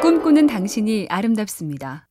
[0.00, 2.06] 꿈꾸는 당신이 아름답습니다.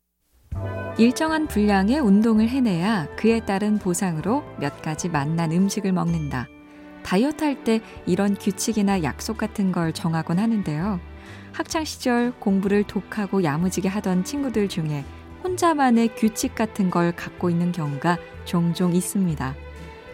[0.98, 6.48] 일정한 분량의 운동을 해내야 그에 따른 보상으로 몇 가지 맛난 음식을 먹는다.
[7.04, 11.00] 다이어트 할 때 이런 규칙이나 약속 같은 걸 정하곤 하는데요.
[11.54, 15.06] 학창 시절 공부를 독하고 야무지게 하던 친구들 중에
[15.44, 19.56] 혼자만의 규칙 같은 걸 갖고 있는 경우가 종종 있습니다.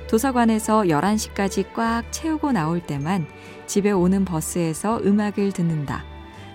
[0.08, 3.26] 도서관에서 11시까지 꽉 채우고 나올 때만
[3.66, 6.13] 집에 오는 버스에서 음악을 듣는다.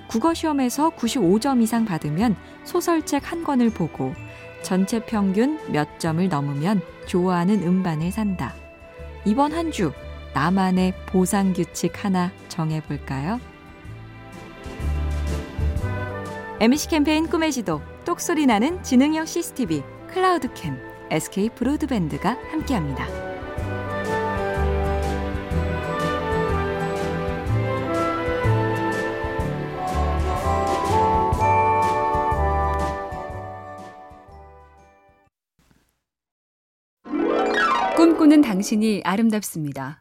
[0.08, 4.14] 국어 시험에서 95점 이상 받으면 소설책 한 권을 보고
[4.62, 8.54] 전체 평균 몇 점을 넘으면 좋아하는 음반을 산다.
[9.24, 9.92] 이번 한 주
[10.34, 13.40] 나만의 보상 규칙 하나 정해 볼까요?
[16.60, 20.76] MC 캠페인 꿈의 지도 똑소리 나는 지능형 CCTV 클라우드캠
[21.10, 23.27] SK 브로드밴드가 함께합니다.
[38.48, 40.00] 당신이 아름답습니다.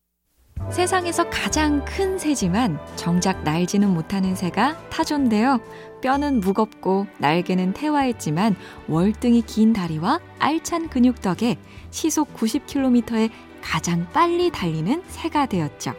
[0.72, 5.60] 세상에서 가장 큰 새지만 정작 날지는 못하는 새가 타조인데요.
[6.02, 8.56] 뼈는 무겁고 날개는 태화했지만
[8.88, 11.58] 월등히 긴 다리와 알찬 근육 덕에
[11.92, 13.32] 시속 90km에
[13.62, 15.94] 가장 빨리 달리는 새가 되었죠.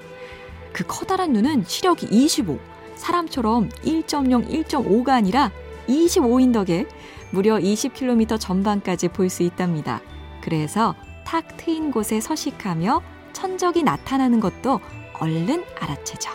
[0.72, 2.58] 그 커다란 눈은 시력이 25,
[2.96, 5.52] 사람처럼 1.0, 1.5가 아니라
[5.86, 6.86] 25인 덕에
[7.30, 10.00] 무려 20km 전방까지 볼 수 있답니다.
[10.40, 10.94] 그래서
[11.28, 13.02] 탁 트인 곳에 서식하며
[13.34, 14.80] 천적이 나타나는 것도
[15.20, 16.30] 얼른 알아채죠.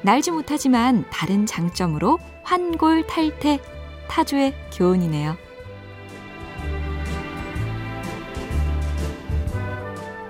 [0.00, 3.60] 날지 못하지만 다른 장점으로 환골 탈태
[4.08, 5.36] 타조의 교훈이네요.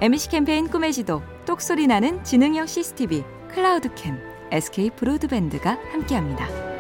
[0.01, 4.19] MC 캠페인 꿈의 지도 똑소리 나는 지능형 CCTV 클라우드캠
[4.51, 6.74] SK 브로드밴드가 함께합니다.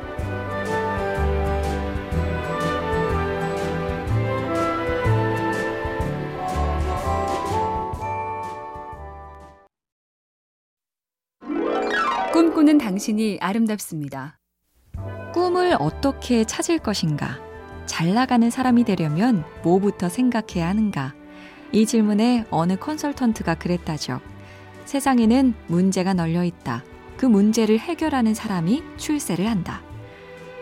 [12.35, 14.41] 꿈꾸는 당신이 아름답습니다.
[15.33, 17.39] 꿈을 어떻게 찾을 것인가?
[17.87, 21.15] 잘 나가는 사람이 되려면 뭐부터 생각해야 하는가?
[21.71, 24.21] 이 질문에 어느 컨설턴트가 그랬다죠.
[24.85, 26.83] 세상에는 문제가 널려 있다.
[27.17, 29.81] 그 문제를 해결하는 사람이 출세를 한다.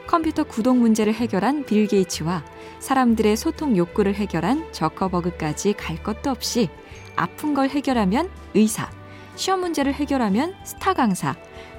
[0.06, 2.44] 컴퓨터 구동 문제를 해결한 빌 게이츠와
[2.80, 6.68] 사람들의 소통 욕구를 해결한 저커버그까지 갈 것도 없이
[7.16, 8.90] 아픈 걸 해결하면 의사,
[9.36, 11.34] 시험 문제를 해결하면 스타 강사,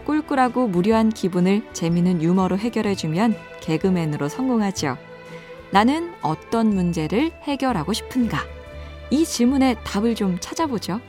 [0.05, 4.97] 꿀꿀하고 무료한 기분을 재미있는 유머로 해결해주면 개그맨으로 성공하죠.
[5.71, 8.39] 나는 어떤 문제를 해결하고 싶은가?
[9.09, 10.99] 이 질문에 답을 좀 찾아보죠.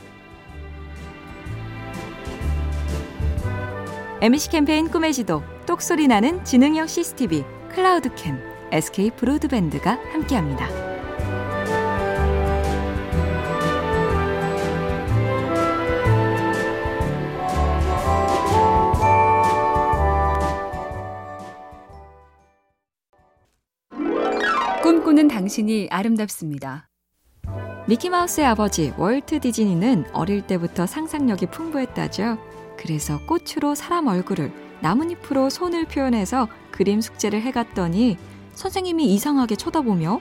[4.20, 7.44] MC 캠페인 꿈의 지도, 똑소리 나는 지능형 CCTV,
[7.74, 8.38] 클라우드캠,
[8.72, 10.93] SK 브로드밴드가 함께합니다.
[25.54, 26.88] 당신이 아름답습니다.
[27.86, 32.38] 미키마우스의 아버지 월트 디즈니는 어릴 때부터 상상력이 풍부했다죠.
[32.76, 38.18] 그래서 꽃으로 사람 얼굴을 나뭇잎으로 손을 표현해서 그림 숙제를 해갔더니
[38.54, 40.20] 선생님이 이상하게 쳐다보며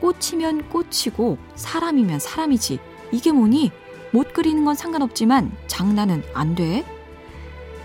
[0.00, 2.78] 꽃이면 꽃이고 사람이면 사람이지
[3.10, 3.72] 이게 뭐니?
[4.12, 6.84] 못 그리는 건 상관없지만 장난은 안 돼?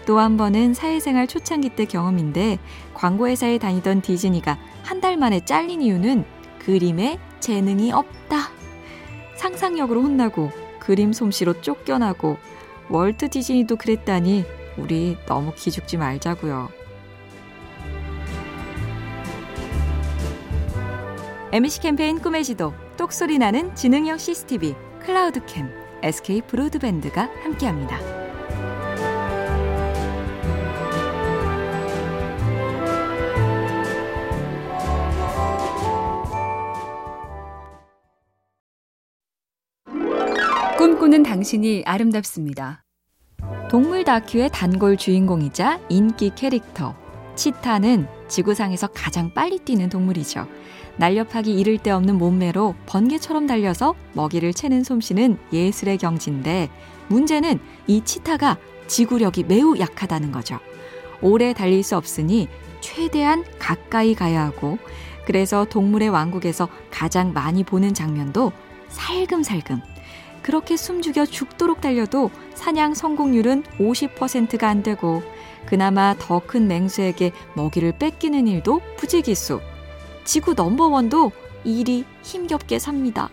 [0.06, 2.60] 또 한 번은 사회생활 초창기 때 경험인데
[2.94, 6.26] 광고회사에 다니던 디즈니가 한 달 만에 잘린 이유는
[6.66, 8.50] 그림에 재능이 없다.
[9.36, 10.50] 상상력으로 혼나고
[10.80, 12.38] 그림 솜씨로 쫓겨나고
[12.90, 14.44] 월트 디즈니도 그랬다니
[14.78, 16.70] 우리 너무 기죽지 말자고요.
[21.52, 25.70] MC 캠페인 꿈의 지도 똑소리 나는 지능형 CCTV 클라우드캠
[26.02, 28.25] SK 브로드밴드가 함께합니다.
[41.06, 42.84] 꿈꾸는 당신이 아름답습니다.
[43.70, 46.96] 동물 다큐의 단골 주인공이자 인기 캐릭터
[47.36, 50.48] 치타는 지구상에서 가장 빨리 뛰는 동물이죠.
[50.98, 56.70] 날렵하기 이를 데 없는 몸매로 번개처럼 달려서 먹이를 채는 솜씨는 예술의 경지인데
[57.10, 60.58] 문제는 이 치타가 지구력이 매우 약하다는 거죠.
[61.22, 62.48] 오래 달릴 수 없으니
[62.82, 64.80] 최대한 가까이 가야 하고
[65.28, 68.52] 그래서 동물의 왕국에서 가장 많이 보는 장면도
[68.90, 69.95] 살금살금
[70.46, 75.24] 그렇게 숨죽여 죽도록 달려도 사냥 성공률은 50%가 안 되고
[75.66, 79.60] 그나마 더 큰 맹수에게 먹이를 뺏기는 일도 부지기수.
[80.24, 81.32] 지구 넘버원도
[81.64, 83.30] 일이 힘겹게 삽니다.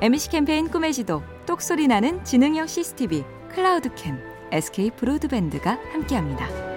[0.00, 4.16] MC 캠페인 꿈의 지도, 똑소리 나는 지능형 CCTV, 클라우드캠,
[4.52, 6.69] SK 브로드밴드가 함께합니다.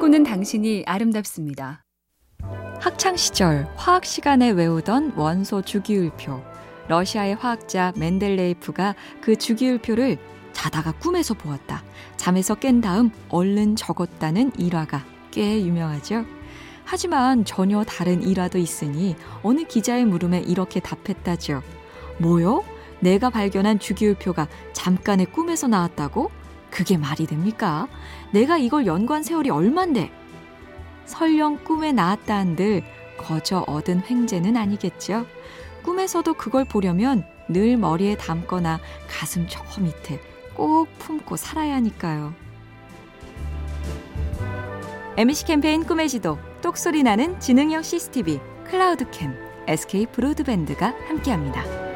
[0.00, 1.84] 꿈꾸는 당신이 아름답습니다.
[2.80, 6.42] 학창 시절 화학 시간에 외우던 원소 주기율표.
[6.88, 10.16] 러시아의 화학자 멘델레이프가 그 주기율표를
[10.54, 11.84] 자다가 꿈에서 보았다.
[12.16, 16.24] 잠에서 깬 다음 얼른 적었다는 일화가 꽤 유명하죠.
[16.86, 21.62] 하지만 전혀 다른 일화도 있으니 어느 기자의 물음에 이렇게 답했다죠.
[22.18, 22.64] 뭐요?
[23.00, 26.30] 내가 발견한 주기율표가 잠깐의 꿈에서 나왔다고?
[26.70, 27.88] 그게 말이 됩니까?
[28.32, 30.10] 내가 이걸 연관 세월이 얼만데?
[31.04, 32.82] 설령 꿈에 나왔다 한들
[33.18, 35.26] 거저 얻은 횡재는 아니겠죠.
[35.82, 38.78] 꿈에서도 그걸 보려면 늘 머리에 담거나
[39.08, 40.20] 가슴 저 밑에
[40.54, 42.32] 꼭 품고 살아야 하니까요.
[45.16, 49.34] MC 캠페인 꿈의 지도, 똑소리 나는 지능형 CCTV, 클라우드캠,
[49.66, 51.89] SK 브로드밴드가 함께합니다.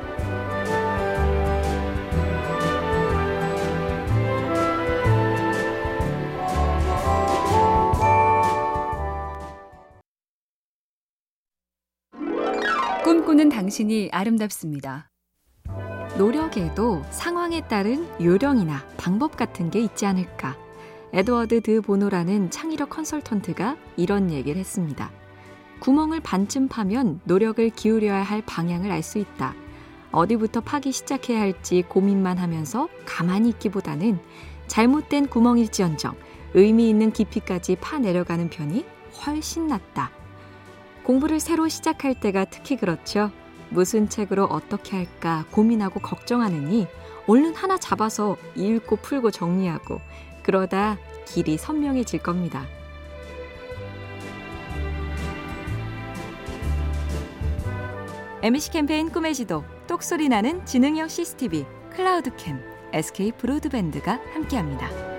[13.54, 15.08] 당신이 아름답습니다.
[16.18, 20.56] 노력에도 상황에 따른 요령이나 방법 같은 게 있지 않을까.
[21.12, 25.12] 에드워드 드 보노라는 창의력 컨설턴트가 이런 얘기를 했습니다.
[25.78, 29.54] 구멍을 반쯤 파면 노력을 기울여야 할 방향을 알 수 있다.
[30.10, 34.18] 어디부터 파기 시작해야 할지 고민만 하면서 가만히 있기보다는
[34.66, 36.16] 잘못된 구멍일지언정
[36.54, 38.84] 의미 있는 깊이까지 파 내려가는 편이
[39.24, 40.10] 훨씬 낫다.
[41.04, 43.30] 공부를 새로 시작할 때가 특히 그렇죠.
[43.70, 46.87] 무슨 책으로 어떻게 할까 고민하고 걱정하느니
[47.26, 50.00] 얼른 하나 잡아서 읽고 풀고 정리하고
[50.43, 52.66] 그러다 길이 선명해질 겁니다.
[58.43, 61.64] MC 캠페인 꿈의 지도, 똑소리 나는 지능형 CCTV,
[61.96, 62.60] 클라우드캠,
[62.93, 65.13] SK 브로드밴드가 함께합니다.